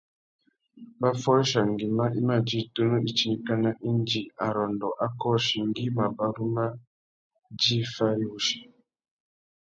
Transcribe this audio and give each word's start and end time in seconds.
Mbaffôréchia 0.97 1.61
nguimá 1.71 2.05
i 2.19 2.21
mà 2.27 2.35
djï 2.47 2.59
tunu 2.73 2.97
itindikana 3.09 3.71
indi 3.89 4.21
arrôndô 4.45 4.89
a 5.05 5.07
kôchi 5.21 5.55
ngüi 5.69 5.89
mabarú 5.97 6.45
mà 6.55 6.65
djï 7.59 7.77
fari 7.93 8.25
wussi. 8.31 8.57